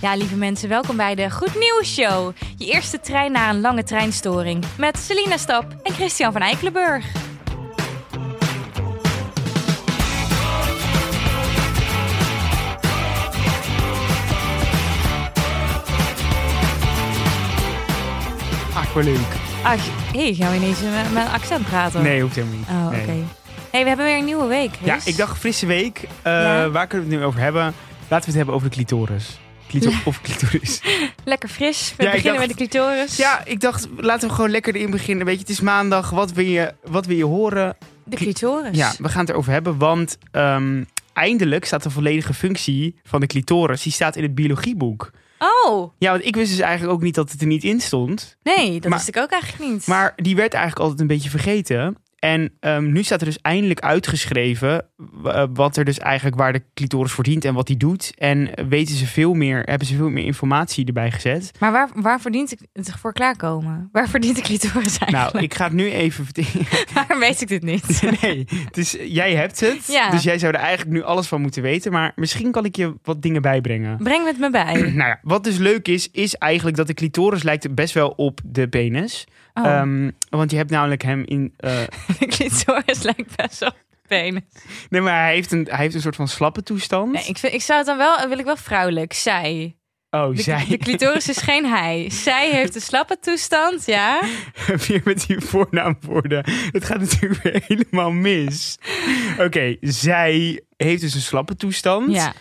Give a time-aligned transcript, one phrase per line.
[0.00, 2.32] Ja, lieve mensen, welkom bij de Goed Nieuws Show.
[2.56, 4.64] Je eerste trein na een lange treinstoring.
[4.78, 7.04] Met Selina Stap en Christian van Eikelenburg.
[18.74, 19.16] Aqualeuk.
[19.62, 19.80] Ach,
[20.12, 22.02] hé, gaan we ineens met met een accent praten?
[22.02, 22.68] Nee, hoeft helemaal niet.
[22.68, 22.96] Oh, oké.
[23.10, 23.24] Nee.
[23.70, 24.70] hey, we hebben weer een nieuwe week.
[24.82, 26.02] Ja, ik dacht frisse week.
[26.22, 26.70] Eh, Ja.
[26.70, 27.62] Waar kunnen we het nu over hebben?
[27.62, 27.74] Laten
[28.08, 29.38] we het hebben over de clitoris.
[30.04, 30.80] Of clitoris.
[31.24, 31.94] Lekker fris.
[31.96, 33.16] We Ja, beginnen dacht- met de clitoris.
[33.16, 35.26] ja, ik dacht, laten we gewoon lekker erin beginnen.
[35.26, 36.10] Weet je, het is maandag.
[36.10, 37.76] Wat wil je, wat wil je horen?
[38.04, 38.76] De clitoris.
[38.76, 39.78] Ja, we gaan het erover hebben.
[39.78, 43.82] Want ehm, eindelijk staat de volledige functie van de clitoris.
[43.82, 45.10] Die staat in het biologieboek.
[45.38, 48.36] Oh, Ja, want ik wist dus eigenlijk ook niet dat het er niet in stond.
[48.42, 49.86] nee, dat Maar- wist ik ook eigenlijk niet.
[49.86, 51.96] Maar die werd eigenlijk altijd een beetje vergeten.
[52.18, 54.86] En ehm, nu staat er dus eindelijk uitgeschreven
[55.24, 58.12] eh, wat er dus eigenlijk waar de clitoris voor dient en wat die doet.
[58.16, 61.52] En weten ze veel meer, hebben ze veel meer informatie erbij gezet.
[61.58, 63.88] Maar waar, waar verdient ik het voor klaarkomen?
[63.92, 65.32] Waar verdient de clitoris eigenlijk?
[65.32, 66.66] Nou, ik ga het nu even vertellen.
[66.94, 68.02] Waarom weet ik dit niet?
[68.20, 69.86] nee, dus jij hebt het.
[69.86, 70.10] Ja.
[70.10, 71.92] Dus jij zou er eigenlijk nu alles van moeten weten.
[71.92, 73.96] Maar misschien kan ik je wat dingen bijbrengen.
[73.96, 74.76] Breng het me bij.
[74.98, 78.40] Nou ja, wat dus leuk is, is eigenlijk dat de clitoris lijkt best wel op
[78.44, 79.26] de penis.
[79.58, 81.54] Oh, Ehm, want je hebt namelijk hem in...
[81.56, 81.80] eh,
[82.18, 83.76] de clitoris lijkt best wel op
[84.08, 84.42] penis.
[84.88, 87.12] nee, maar hij heeft, een, hij heeft een soort van slappe toestand.
[87.12, 89.12] Nee, ik, vind, ik zou het dan wel, wil ik wel vrouwelijk.
[89.12, 89.72] Zij.
[90.10, 90.64] Oh, De, zij.
[90.68, 92.10] de clitoris is geen hij.
[92.10, 94.20] Zij heeft een slappe toestand, ja.
[94.86, 96.44] weer met die voornaamwoorden.
[96.72, 98.78] Het gaat natuurlijk weer helemaal mis.
[99.38, 102.12] Oké, zij heeft dus een slappe toestand.
[102.14, 102.32] Ja,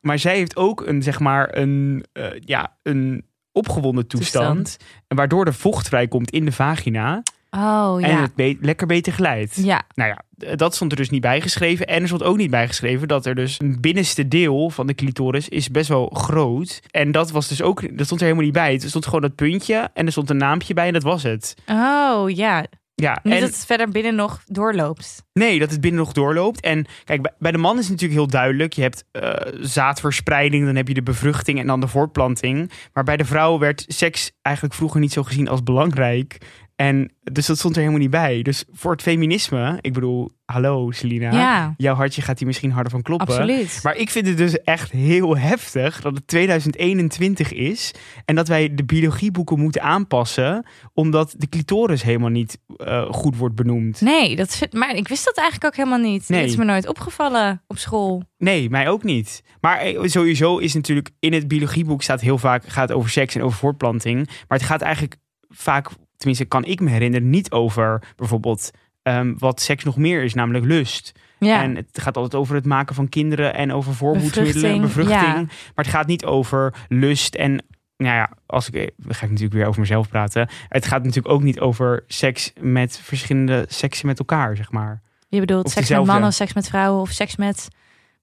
[0.00, 4.76] Maar zij heeft ook een, zeg maar, een, eh, ja, een opgewonden toestand.
[5.08, 7.22] En waardoor er vocht vrijkomt in de vagina.
[7.50, 8.20] oh En ja.
[8.20, 9.56] het be- lekker beter glijdt.
[9.56, 11.86] Ja, Nou ja, dat stond er dus niet bijgeschreven.
[11.86, 15.48] En er stond ook niet bijgeschreven dat er dus een binnenste deel van de clitoris
[15.48, 16.80] is best wel groot.
[16.90, 18.74] En dat was dus ook, dat stond er helemaal niet bij.
[18.74, 21.54] Er stond gewoon dat puntje en er stond een naampje bij en dat was het.
[21.66, 22.64] oh ja.
[23.02, 25.24] Ja, Niet en dat het verder binnen nog doorloopt.
[25.32, 26.60] nee, dat het binnen nog doorloopt.
[26.60, 28.72] En kijk, bij, bij de man is het natuurlijk heel duidelijk.
[28.72, 32.70] Je hebt eh, zaadverspreiding, dan heb je de bevruchting en dan de voortplanting.
[32.92, 36.38] Maar bij de vrouw werd seks eigenlijk vroeger niet zo gezien als belangrijk.
[36.82, 38.42] En dus dat stond er helemaal niet bij.
[38.42, 41.32] Dus voor het feminisme, ik bedoel, hallo Selina.
[41.32, 43.28] Ja, Jouw hartje gaat hier misschien harder van kloppen.
[43.28, 43.80] absoluut.
[43.82, 47.94] Maar ik vind het dus echt heel heftig dat het 2021 is.
[48.24, 50.66] En dat wij de biologieboeken moeten aanpassen.
[50.94, 54.00] Omdat de clitoris helemaal niet eh, goed wordt benoemd.
[54.00, 56.28] Nee, dat vind, maar ik wist dat eigenlijk ook helemaal niet.
[56.28, 56.40] Nee.
[56.40, 58.22] Het is me nooit opgevallen op school.
[58.38, 59.42] Nee, mij ook niet.
[59.60, 63.42] Maar eh, sowieso is natuurlijk in het biologieboek staat heel vaak gaat over seks en
[63.42, 64.26] over voortplanting.
[64.26, 65.16] Maar het gaat eigenlijk
[65.54, 65.88] vaak,
[66.22, 68.70] tenminste kan ik me herinneren, niet over bijvoorbeeld
[69.02, 71.12] ehm, wat seks nog meer is, namelijk lust.
[71.38, 75.34] Ja, En het gaat altijd over het maken van kinderen en over voorvoedsmiddelen, Bevruchting, ja.
[75.74, 77.64] Maar het gaat niet over lust en,
[77.96, 80.48] nou ja, als ik, dan ga ik natuurlijk weer over mezelf praten.
[80.68, 85.02] Het gaat natuurlijk ook niet over seks met verschillende seksen met elkaar, zeg maar.
[85.28, 87.68] je bedoelt of seks met mannen, seks met vrouwen of seks met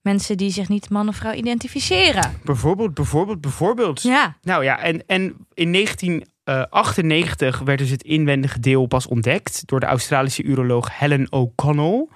[0.10, 2.40] mensen die zich niet man of vrouw identificeren.
[2.44, 4.02] Bijvoorbeeld, bijvoorbeeld, bijvoorbeeld.
[4.02, 9.80] Ja, Nou ja, en, en in 1998 werd dus het inwendige deel pas ontdekt door
[9.80, 12.08] de Australische uroloog Helen O'Connell.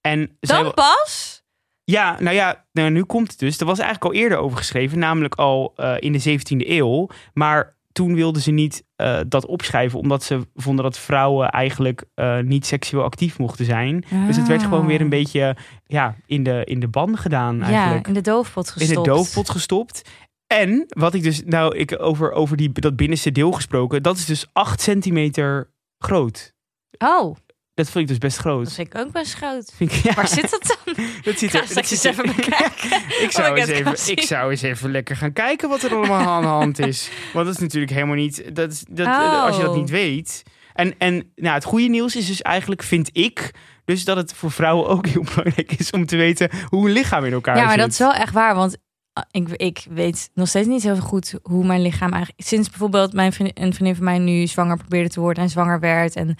[0.00, 1.42] En dan pas?
[1.84, 3.58] Ja, nou ja, nou, nu komt het dus.
[3.58, 7.08] Er was eigenlijk al eerder over geschreven, namelijk al eh, in de 17e eeuw.
[7.32, 12.38] Maar toen wilden ze niet eh, dat opschrijven, omdat ze vonden dat vrouwen eigenlijk eh,
[12.38, 14.04] niet seksueel actief mochten zijn.
[14.26, 15.56] Dus het werd gewoon weer een beetje
[15.86, 18.06] ja, in, de, in de ban gedaan Ja, eigenlijk.
[18.06, 19.06] in de doofpot in gestopt.
[19.06, 20.02] de doofpot gestopt.
[20.46, 24.24] En wat ik dus, nou, ik over, over die, dat binnenste deel gesproken, dat is
[24.24, 26.54] dus 8 centimeter groot.
[26.98, 27.36] Oh,
[27.74, 28.64] Dat vind ik dus best groot.
[28.64, 29.72] dat vind ik ook best groot.
[29.76, 30.94] Vind ik, ja, Waar zit dat dan?
[31.22, 33.00] dat ziet er, dat ziet er- even bekijken.
[33.22, 36.42] ik, zou eens even, ik zou eens even lekker gaan kijken wat er allemaal aan
[36.42, 37.10] de hand is.
[37.32, 38.54] Want dat is natuurlijk helemaal niet.
[38.56, 39.42] Dat, is- dat, Oh.
[39.44, 40.42] Als je dat niet weet.
[40.74, 43.50] En, en nou, het goede nieuws is dus eigenlijk, vind ik,
[43.84, 47.24] dus dat het voor vrouwen ook heel belangrijk is om te weten hoe een lichaam
[47.24, 47.68] in elkaar Ja, zit.
[47.68, 48.54] maar dat is wel echt waar.
[48.54, 48.76] Want
[49.12, 52.48] ah, ik, ik weet nog steeds niet heel goed hoe mijn lichaam eigenlijk...
[52.48, 55.80] Sinds bijvoorbeeld mijn vriendin, een vriendin van mij nu zwanger probeerde te worden en zwanger
[55.80, 56.16] werd.
[56.16, 56.36] En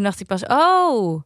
[0.00, 1.22] toen dacht ik pas, oh,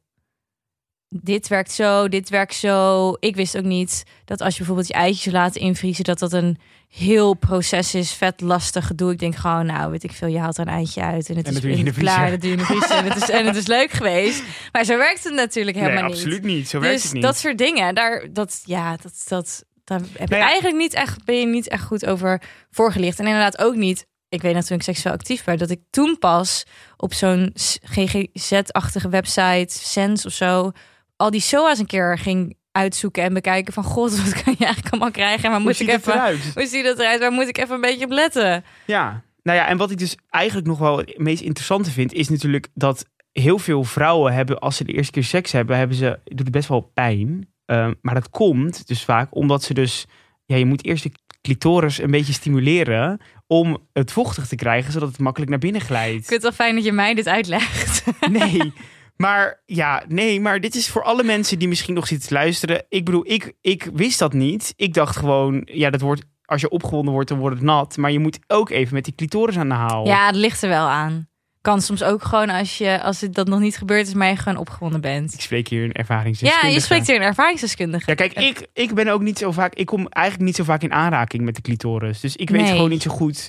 [1.09, 3.13] dit werkt zo, dit werkt zo.
[3.21, 6.05] Ik wist ook niet dat als je bijvoorbeeld je eitjes laat invriezen...
[6.05, 9.13] dat dat een heel proces is, vet lastig gedoe.
[9.13, 11.29] Ik denk gewoon, nou, weet ik veel, je haalt er een eitje uit...
[11.29, 12.97] en het En is je in de klaar, dat doe je in de vriezer.
[12.97, 14.43] en, het is, en het is leuk geweest.
[14.73, 16.13] Maar zo werkt het natuurlijk helemaal nee, niet.
[16.13, 16.69] absoluut niet.
[16.69, 17.23] Zo werkt Dus het niet.
[17.23, 20.47] dat soort dingen, daar, dat, ja, dat, dat, daar heb je Nou ja.
[20.47, 23.19] eigenlijk niet echt, ben je niet echt goed over voorgelicht.
[23.19, 26.19] En inderdaad ook niet, ik weet dat toen ik seksueel actief werd, dat ik toen
[26.19, 26.65] pas
[26.97, 27.53] op zo'n
[27.83, 30.73] GGZ-achtige website, Sense of zo,
[31.17, 34.93] al die SOA's een keer ging uitzoeken en bekijken van god, wat kan je eigenlijk
[34.93, 36.53] allemaal krijgen en waar moet ik even, eruit?
[36.55, 37.21] hoe ziet het eruit?
[37.21, 38.65] Waar moet ik even een beetje op letten?
[38.87, 42.29] Ja, nou ja, en wat ik dus eigenlijk nog wel het meest interessante vind, is
[42.29, 46.19] natuurlijk dat heel veel vrouwen hebben, als ze de eerste keer seks hebben, hebben ze,
[46.25, 47.49] doet het best wel pijn.
[47.65, 50.07] Ehm, maar dat komt dus vaak omdat ze dus,
[50.45, 51.13] ja, je moet eerst de
[51.45, 55.87] clitoris een beetje stimuleren om het vochtig te krijgen, zodat het makkelijk naar binnen Ik
[55.87, 56.13] glijdt.
[56.27, 58.05] vind het wel fijn dat je mij dit uitlegt.
[58.31, 58.73] Nee,
[59.17, 62.85] maar ja, nee, maar dit is voor alle mensen die misschien nog zitten te luisteren.
[62.89, 64.73] Ik bedoel, ik, ik wist dat niet.
[64.77, 67.97] Ik dacht gewoon, ja, dat wordt, als je opgewonden wordt, dan wordt het nat.
[67.97, 70.07] Maar je moet ook even met die clitoris aan de haal.
[70.07, 71.29] Ja, het ligt er wel aan.
[71.65, 74.37] Kan soms ook gewoon als, je, als het dat nog niet gebeurd is, maar je
[74.37, 75.35] gewoon opgewonden bent.
[75.35, 76.75] Ik spreek hier een Ja, ervaringsdeskundige.
[76.75, 78.05] je spreekt hier een ervaringsdeskundige.
[78.11, 79.75] Ja, kijk, ik, ik ben ook niet zo vaak.
[79.75, 82.21] Ik kom eigenlijk niet zo vaak in aanraking met de clitoris.
[82.21, 82.71] Dus ik weet Nee.
[82.71, 83.49] gewoon niet zo goed.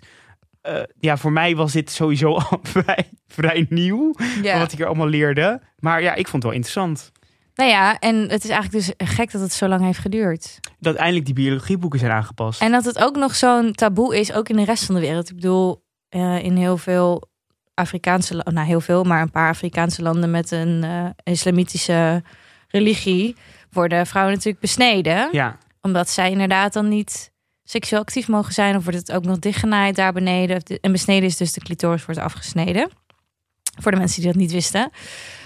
[0.61, 4.15] eh, ja, voor mij was dit sowieso al vrij, vrij nieuw.
[4.41, 4.59] Ja.
[4.59, 5.61] Wat ik er allemaal leerde.
[5.79, 7.11] Maar ja, ik vond het wel interessant.
[7.55, 10.59] Nou ja, en het is eigenlijk dus gek dat het zo lang heeft geduurd.
[10.79, 12.61] Dat eindelijk die biologieboeken zijn aangepast.
[12.61, 15.29] En dat het ook nog zo'n taboe is, ook in de rest van de wereld.
[15.29, 17.27] Ik bedoel, eh, in heel veel
[17.75, 22.23] Afrikaanse, la- nou heel veel, maar een paar Afrikaanse landen met een eh, islamitische
[22.67, 23.35] religie
[23.71, 25.29] worden vrouwen natuurlijk besneden.
[25.31, 27.31] Ja, Omdat zij inderdaad dan niet
[27.63, 28.75] seksueel actief mogen zijn.
[28.75, 30.63] Of wordt het ook nog dichtgenaaid daar beneden.
[30.81, 32.89] En besneden is dus de clitoris wordt afgesneden.
[33.81, 34.89] Voor de mensen die dat niet wisten.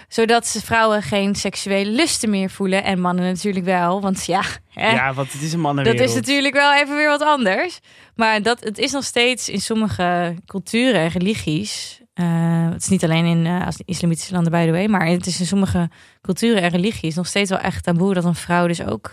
[0.07, 2.83] Zodat ze vrouwen geen seksuele lusten meer voelen.
[2.83, 4.01] En mannen natuurlijk wel.
[4.01, 4.41] Want ja,
[4.73, 6.09] hè, ja want het is een dat mannenwereld.
[6.09, 7.79] is natuurlijk wel even weer wat anders.
[8.15, 11.98] Maar dat, het is nog steeds in sommige culturen en religies.
[12.19, 14.87] Eh, het is niet alleen in eh, islamitische landen, by the way.
[14.87, 15.89] Maar het is in sommige
[16.21, 19.11] culturen en religies nog steeds wel echt taboe dat een vrouw dus ook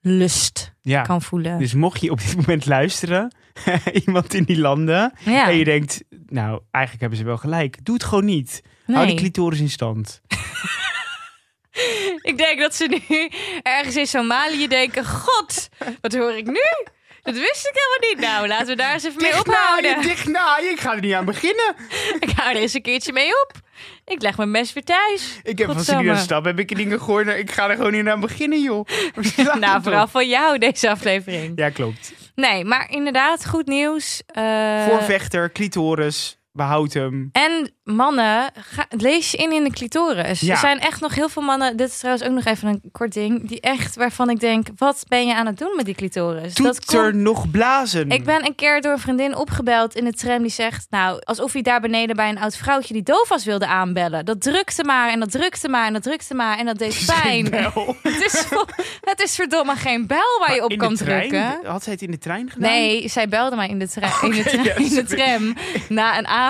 [0.00, 1.02] lust Ja.
[1.02, 1.58] kan voelen.
[1.58, 3.34] Dus mocht je op dit moment luisteren,
[4.06, 7.84] iemand in die landen, ja, en je denkt, nou, eigenlijk hebben ze wel gelijk.
[7.84, 8.62] Doe het gewoon niet.
[8.86, 9.16] Hou die nee.
[9.16, 10.20] clitoris in stand.
[12.22, 13.30] Ik denk dat ze nu
[13.62, 15.68] ergens in Somalië denken: God,
[16.00, 16.94] wat hoor ik nu?
[17.26, 18.18] Dat wist ik helemaal niet.
[18.30, 20.02] Nou, laten we daar eens even mee ophouden.
[20.02, 20.70] dicht naaien.
[20.70, 21.74] Ik ga er niet aan beginnen.
[22.20, 23.52] Ik hou er eens een keertje mee op.
[24.04, 25.40] Ik leg mijn mes weer thuis.
[25.42, 26.02] Ik heb van Godsamme.
[26.02, 27.28] serieus stap, heb ik dingen gehoord.
[27.28, 28.86] Ik ga er gewoon niet aan beginnen, joh.
[29.60, 31.52] Nou, vooral van jou deze aflevering.
[31.58, 32.12] Ja, klopt.
[32.34, 34.22] Nee, maar inderdaad, goed nieuws.
[34.26, 37.28] Eh, Voorvechter, clitoris, behoud hem.
[37.32, 40.40] En mannen, ga, lees je in in de clitoris.
[40.40, 40.52] Ja.
[40.52, 43.12] Er zijn echt nog heel veel mannen, dit is trouwens ook nog even een kort
[43.12, 46.54] ding, die echt waarvan ik denk, wat ben je aan het doen met die clitoris?
[46.54, 48.10] Toeter nog blazen.
[48.10, 51.52] Ik ben een keer door een vriendin opgebeld in de tram die zegt, nou, alsof
[51.52, 54.24] hij daar beneden bij een oud vrouwtje die doof was wilde aanbellen.
[54.24, 57.44] Dat drukte maar en dat drukte maar en dat drukte maar en dat deed pijn.
[58.02, 58.44] Het, is,
[59.00, 61.28] het is verdomme geen bel waar je op In kan de trein?
[61.28, 61.66] drukken.
[61.70, 62.70] Had zij het in de trein gedaan?
[62.70, 65.54] Nee, zij belde mij in de, tra- in de, in de tram
[65.88, 66.45] na een avond,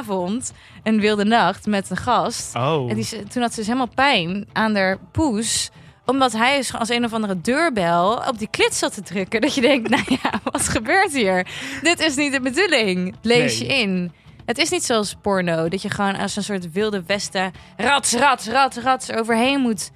[0.82, 2.54] een wilde nacht met een gast.
[2.56, 2.90] Oh.
[2.90, 5.70] En die, toen had ze dus helemaal pijn aan haar poes.
[6.06, 9.40] Omdat hij is als een of andere deurbel op die klit zat te drukken.
[9.40, 11.46] Dat je denkt, nou ja, wat gebeurt hier?
[11.82, 13.14] Dit is niet de bedoeling.
[13.22, 13.68] Lees Nee.
[13.68, 14.12] je in.
[14.44, 15.68] Het is niet zoals porno.
[15.68, 19.90] Dat je gewoon als een soort wilde westen rats, rats, rats, rats overheen moet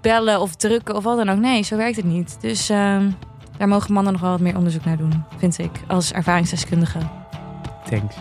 [0.00, 1.38] bellen of drukken of wat dan ook.
[1.38, 2.36] Nee, zo werkt het niet.
[2.40, 3.10] Dus ehm,
[3.58, 5.70] daar mogen mannen nog wel wat meer onderzoek naar doen, vind ik.
[5.88, 6.98] Als ervaringsdeskundige.
[7.90, 8.16] Thanks.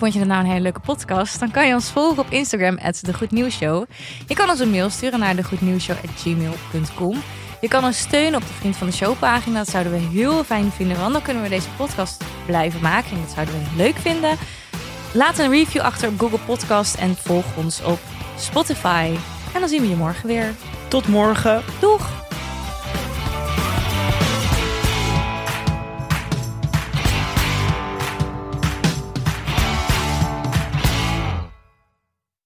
[0.00, 1.40] Vond je het nou een hele leuke podcast?
[1.40, 3.84] Dan kan je ons volgen op Instagram, de Goed Nieuws Show.
[4.26, 7.22] Je kan ons een mail sturen naar degoednieuwsshow.gmail.com.
[7.60, 9.58] Je kan ons steunen op de Vriend van de Show pagina.
[9.58, 13.10] Dat zouden we heel fijn vinden, want dan kunnen we deze podcast blijven maken.
[13.10, 14.36] En dat zouden we leuk vinden.
[15.12, 17.98] Laat een review achter op Google Podcast en volg ons op
[18.38, 19.14] Spotify.
[19.54, 20.54] En dan zien we je morgen weer.
[20.88, 21.62] Tot morgen.
[21.80, 22.29] Doeg!